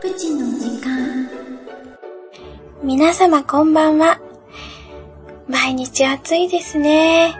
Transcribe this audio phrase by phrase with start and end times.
[0.00, 1.28] プチの時間
[2.82, 4.20] 皆様こんばんは。
[5.48, 7.34] 毎日暑いですね。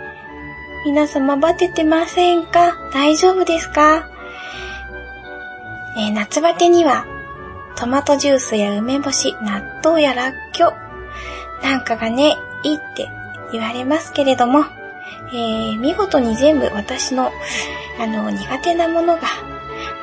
[0.84, 2.74] 皆様バテてませんか？
[2.92, 4.10] 大丈夫ですか？
[5.96, 7.06] えー夏バテには
[7.76, 10.72] トマトジュースや梅干し、納豆やらっきょ
[11.62, 13.08] なんかがね、いいって
[13.52, 14.64] 言われますけれども、
[15.32, 17.32] えー見事に全部私の、
[17.98, 19.22] あの、苦手なものが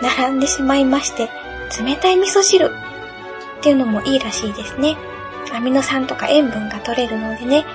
[0.02, 1.30] 並んでしまいまして、
[1.84, 2.70] 冷たい味噌汁っ
[3.62, 4.98] ていうのもいいらしいですね。
[5.54, 7.66] アミノ酸とか塩分が取れるのでね、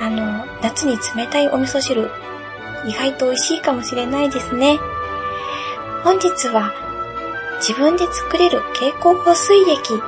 [0.00, 2.10] あの、夏に冷たいお味噌汁、
[2.86, 4.78] 意外と美味しいかもしれないですね。
[6.04, 6.72] 本日は、
[7.60, 10.00] 自分で作れる蛍光補水液、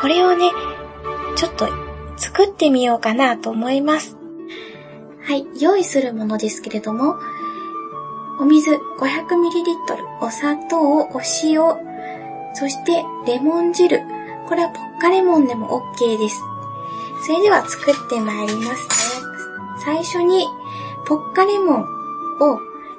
[0.00, 0.50] これをね、
[1.36, 1.68] ちょっと
[2.16, 4.16] 作ってみようかなと思います。
[5.22, 7.16] はい、用意するものですけれども、
[8.38, 11.62] お水 500ml、お砂糖、お塩、
[12.54, 14.02] そしてレモン汁。
[14.46, 16.42] これはポッカレモンでも OK です。
[17.24, 18.96] それでは作ってまいりますね。
[19.84, 20.46] 最初に、
[21.06, 21.84] ポッカレモンを、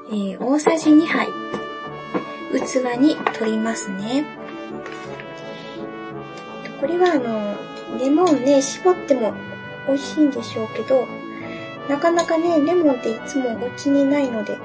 [0.10, 1.28] えー大さじ2杯、
[2.54, 4.26] 器に取りますね。
[6.82, 9.34] これはあの、レモンね、絞っても
[9.88, 11.06] 美味しいんでしょうけど、
[11.90, 14.58] なかなかね、レモンっていつもお家にないので、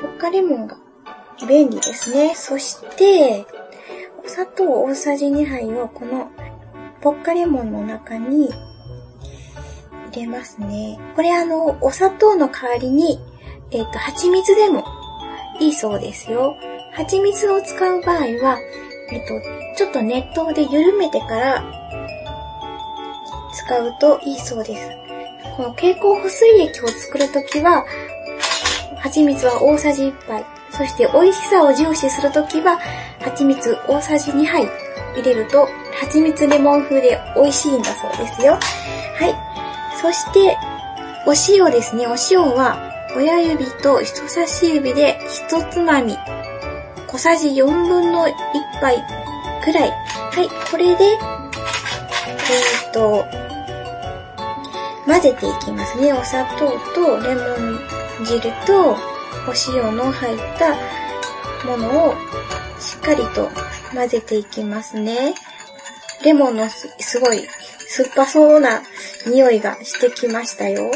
[0.00, 0.76] ポッカレモンが
[1.48, 2.34] 便利ですね。
[2.34, 3.46] そして、
[4.24, 6.30] お砂糖大さじ2杯をこの
[7.00, 8.48] ポッカレモンの中に
[10.12, 10.98] 入れますね。
[11.16, 13.18] これあの、お砂糖の代わりに、
[13.70, 14.84] えっ、と、蜂蜜でも
[15.60, 16.54] いいそうですよ。
[16.92, 18.58] 蜂蜜を使う場合は、
[19.10, 19.34] えっ、と、
[19.76, 21.64] ちょっと熱湯で緩めてから
[23.52, 24.88] 使うといいそうです。
[25.56, 27.84] この蛍光補水液を作るときは、
[29.00, 30.44] 蜂蜜は大さじ1杯。
[30.70, 32.78] そして美味しさを重視するときは、
[33.20, 34.68] 蜂蜜大さじ2杯
[35.14, 35.68] 入れると、
[36.00, 38.52] 蜂蜜レモン風で美味しいんだそうですよ。
[38.52, 38.58] は
[39.26, 39.34] い。
[40.00, 40.56] そして、
[41.26, 42.06] お塩ですね。
[42.06, 42.78] お塩は、
[43.16, 46.16] 親指と人差し指で一つまみ。
[47.06, 48.32] 小さじ4分の1
[48.80, 49.02] 杯
[49.64, 49.90] くらい。
[49.90, 50.48] はい。
[50.70, 53.24] これで、えーっと、
[55.06, 56.12] 混ぜていきますね。
[56.12, 58.96] お砂糖とレモン汁とお
[59.74, 60.74] 塩の入った
[61.66, 62.14] ものを
[62.80, 63.48] しっかりと
[63.94, 65.34] 混ぜていきますね。
[66.24, 67.46] レモンのすごい
[67.88, 68.82] 酸っぱそうな
[69.26, 70.90] 匂いがしてきましたよ。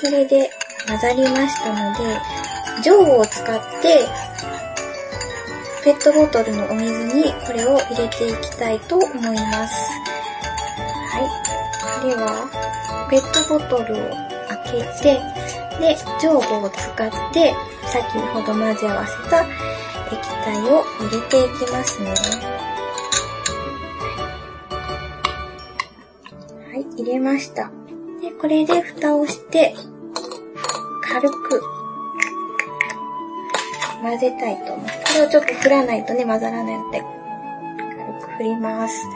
[0.00, 0.50] これで
[0.86, 2.20] 混ざりましたので、
[2.82, 4.06] ジョーを使って
[5.84, 9.90] ペットボトルのお水にこれを入れていきたいと思います。
[11.10, 12.08] はい。
[12.08, 14.10] では、ペットボトルを
[14.48, 15.37] 開けて、
[15.80, 17.54] で、上部を使って、
[17.86, 19.46] 先ほど混ぜ合わせた
[20.10, 22.10] 液体を入れていきますね。
[26.70, 27.70] はい、入れました。
[28.20, 29.74] で、これで蓋をして、
[31.02, 31.62] 軽く
[34.02, 34.98] 混ぜたいと思います。
[35.12, 37.10] これをちょっと振らないとね、混ざらないので、軽
[38.20, 39.06] く振ります。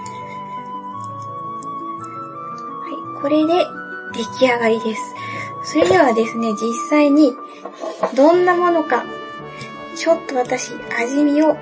[2.80, 3.66] はい、これで
[4.14, 5.21] 出来上がりです。
[5.64, 7.32] それではですね、実際に
[8.14, 9.04] どんなものか、
[9.96, 11.56] ちょっと私味見を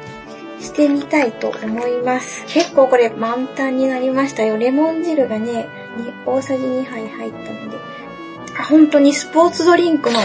[0.60, 2.44] してみたいと思います。
[2.46, 4.56] 結構これ満タンになりましたよ。
[4.56, 5.66] レモン汁がね、
[6.26, 7.76] 大さじ2杯入ったので、
[8.58, 10.20] あ本当にスポーツドリンクの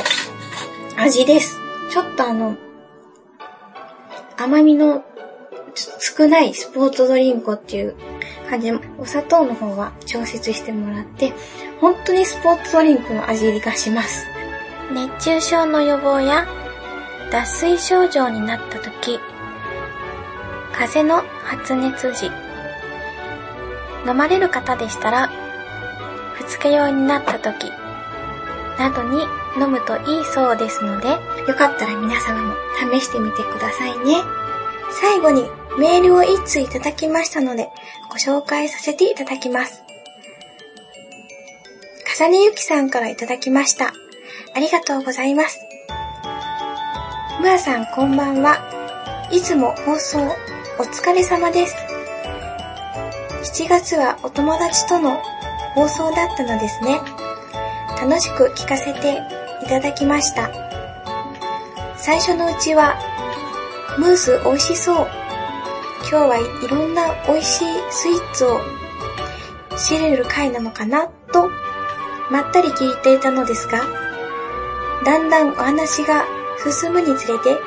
[0.98, 1.58] 味です。
[1.92, 2.58] ちょっとあの、
[4.38, 5.04] 甘みの
[6.00, 7.96] 少ないスポーツドリンクっていう
[8.46, 11.34] 感じで、お砂糖の方は調節してもらって、
[11.82, 14.26] 本当にスポーツドリンクの味がします。
[14.94, 16.48] 熱中症の予防や
[17.32, 19.20] 脱水症状になった時、
[20.74, 22.32] 風邪の発熱時、
[24.08, 25.30] 飲まれる方でしたら、
[26.38, 27.72] 二日酔いになった時、
[28.78, 29.24] などに
[29.58, 31.10] 飲むといいそうですので、
[31.48, 32.54] よかったら皆様も
[32.92, 34.22] 試してみてくださいね。
[34.92, 37.70] 最後にメールを一通いただきましたので、
[38.10, 39.84] ご紹介させていただきます。
[42.06, 43.94] かさねゆきさんからいただきました。
[44.54, 45.60] ありがとうございます。
[47.42, 49.28] むあさんこんばんは。
[49.32, 50.20] いつも放送
[50.80, 51.76] お疲れ様です。
[53.44, 55.22] 7月はお友達との
[55.74, 57.02] 放送だったのですね。
[58.02, 59.22] 楽しく聞かせて
[59.66, 60.50] いただきました。
[61.98, 62.98] 最初のうちは、
[63.98, 65.25] ムース美味しそう。
[66.08, 68.60] 今日はいろんな美味しいスイーツを
[69.76, 71.50] 知れる回なのかなと、
[72.30, 73.82] まったり聞いていたのですが、
[75.04, 76.26] だんだんお話が
[76.64, 77.58] 進むにつれて、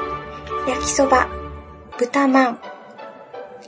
[0.69, 1.29] 焼きそば、
[1.99, 2.61] 豚まん、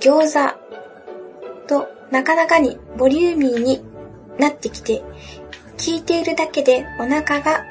[0.00, 3.82] 餃子となかなかにボリューミーに
[4.38, 5.02] なってきて、
[5.78, 7.64] 聞いているだけでお腹がいっ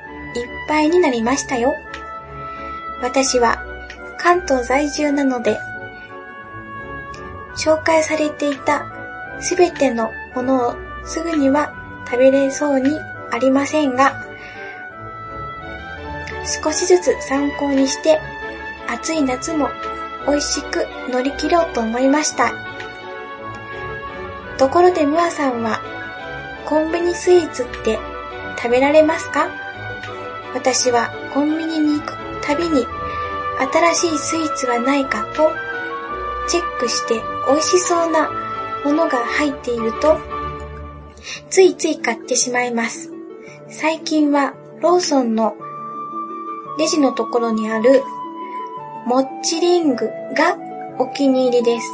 [0.67, 1.73] ぱいになりましたよ。
[3.01, 3.63] 私は
[4.19, 5.57] 関東在住なので、
[7.63, 8.85] 紹介されていた
[9.41, 10.75] すべてのものを
[11.05, 11.73] すぐには
[12.05, 12.97] 食べれそうに
[13.31, 14.25] ありませんが、
[16.63, 18.19] 少しずつ参考にして
[18.87, 19.69] 暑い夏も
[20.25, 22.51] 美味しく乗り切ろうと思いました。
[24.57, 25.79] ところでムアさんは
[26.65, 27.99] コンビニスイーツって
[28.57, 29.49] 食べられますか？
[30.53, 32.85] 私はコンビニに行くたびに
[33.71, 35.51] 新しいスイーツはないかと
[36.47, 38.29] チェックして美味しそうな
[38.85, 40.17] ものが入っていると
[41.49, 43.11] ついつい買ってしまいます。
[43.67, 45.55] 最近はローソンの
[46.77, 48.03] レジのところにある
[49.05, 50.57] モッチリングが
[50.97, 51.87] お気に入りです。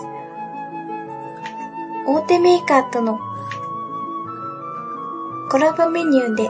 [2.08, 3.20] 大手メーカーとの
[5.50, 6.50] コラボメニューで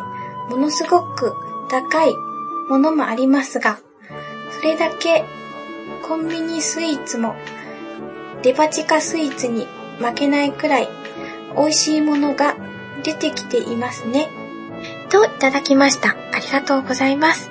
[0.49, 1.33] ものすごく
[1.69, 2.13] 高い
[2.69, 3.79] ものもありますが、
[4.51, 5.23] それだけ
[6.07, 7.35] コンビニスイーツも
[8.45, 10.87] デパ地下スイーツに負けないくらい
[11.57, 12.55] 美味しいものが
[13.03, 14.29] 出てきていますね。
[15.09, 16.09] といただきました。
[16.09, 17.49] ありがとうございます。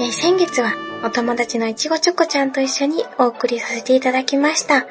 [0.00, 0.72] えー、先月は
[1.04, 4.88] お友達のいちごチョコちゃんと一緒にお送りさせていただきました。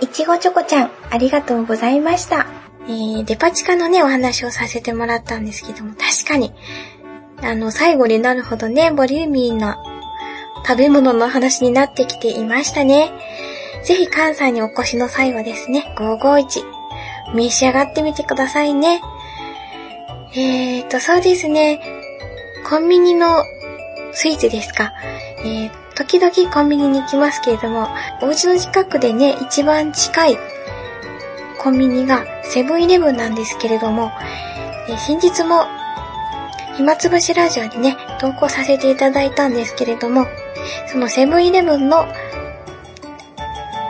[0.00, 2.48] いちごチョコちゃん、ありがとうございました。
[2.88, 6.52] えー、デパ地下のね、お話をさせてもらったんですけども、確かに、
[7.40, 9.78] あの、最後になるほどね、ボリューミーな
[10.66, 13.12] 食べ物の話になってきていましたね。
[13.88, 16.62] ぜひ関西にお越しの際はですね、551、
[17.34, 19.00] 召し上がってみてくださいね。
[20.34, 21.80] えーと、そうですね、
[22.68, 23.42] コンビニの
[24.12, 24.92] スイーツですか。
[25.38, 27.88] えー、時々コンビニに行きますけれども、
[28.20, 30.38] お家の近くでね、一番近い
[31.58, 34.12] コンビニがセブンイレブンなんですけれども、
[34.86, 35.64] えー、先日も
[36.76, 40.26] 暇つぶしラジオにね、投稿させていただいたんですけれども、
[40.88, 42.06] そのセブンイレブンの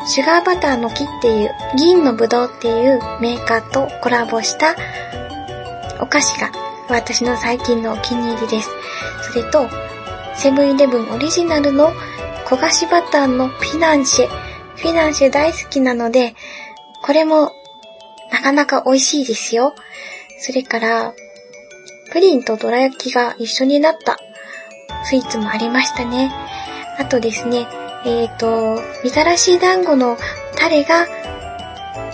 [0.08, 4.74] シュガーバターの木っていう銀のぶどうっていうメーカーとコラボした
[6.00, 6.50] お菓子が
[6.88, 8.70] 私の最近のお気に入りです。
[9.30, 9.68] それと、
[10.34, 11.92] セブンイレブンオリジナルの
[12.46, 14.28] 焦がしバターのフィナンシェ。
[14.76, 16.34] フィナンシェ大好きなので、
[17.02, 17.52] これも
[18.32, 19.74] なかなか美味しいですよ。
[20.38, 21.12] それから、
[22.12, 24.16] プリンとどら焼きが一緒になった
[25.04, 26.32] スイーツもありましたね。
[26.98, 27.66] あとですね、
[28.04, 30.16] えっ、ー、と、みたらし団子の
[30.56, 31.06] タレが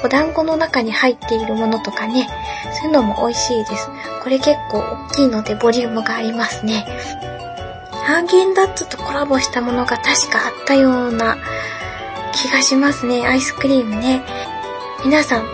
[0.05, 2.29] お団子の中に入っているものとかね、
[2.75, 3.89] そういうのも美味しいです。
[4.23, 6.85] これ結構大きいのでボリュームがありますね。
[8.07, 11.39] ハーゲンダッツとコラボしたものが確かあったような
[12.35, 13.27] 気がしますね。
[13.27, 14.23] アイスクリームね。
[15.05, 15.47] 皆さん、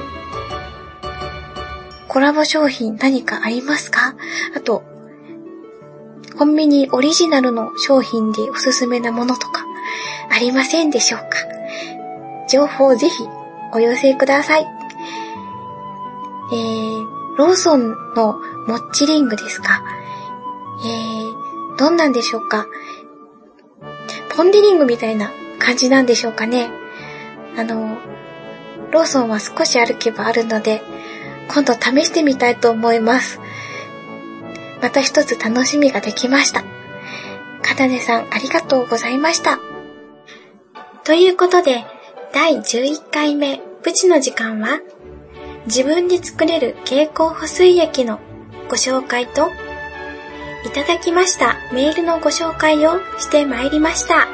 [2.08, 4.14] コラボ商品何かありますか？
[4.56, 4.82] あと、
[6.36, 9.64] コンビニオリジナルの商品でおすすめなものとか
[10.30, 11.26] ありませんでしょうか
[12.48, 13.24] 情報をぜひ
[13.72, 14.66] お寄せください。
[16.52, 18.34] えー、ローソンの
[18.66, 19.82] モッチリングですか
[20.84, 22.66] えー、どんなんでしょうか
[24.36, 26.70] ポンデリングみたいな感じなんでしょうかね
[27.56, 27.98] あの、
[28.90, 30.82] ローソンは少し歩けばあるので、
[31.48, 33.40] 今度試してみたいと思います。
[34.80, 36.62] また一つ楽しみができました。
[37.62, 39.58] かなねさんありがとうございました。
[41.04, 41.84] ということで、
[42.32, 44.80] 第11回目、プチの時間は、
[45.66, 48.18] 自分で作れる蛍光補水液の
[48.68, 49.48] ご紹介と、
[50.66, 54.28] いただきましたメールのご紹介をしてまいりました。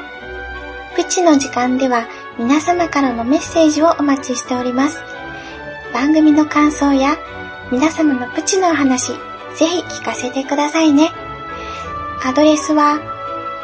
[0.95, 2.07] プチの時間では
[2.37, 4.99] 皆様からのメッセージをお待ちしております。
[5.93, 7.17] 番組の感想や
[7.71, 9.13] 皆様のプチのお話、
[9.55, 11.11] ぜひ聞かせてくださいね。
[12.25, 12.99] アドレスは、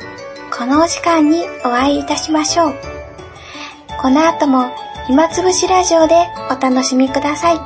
[0.57, 2.75] このお時間にお会いいたしましょう。
[4.00, 4.71] この後も
[5.07, 6.14] 暇つぶしラジオで
[6.50, 7.61] お楽しみください。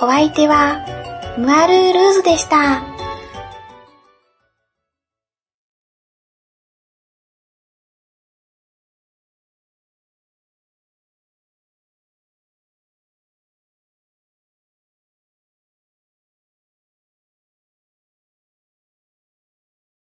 [0.00, 0.80] お相手は、
[1.38, 2.95] ムアルールーズでした。